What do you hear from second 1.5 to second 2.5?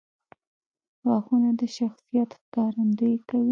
د شخصیت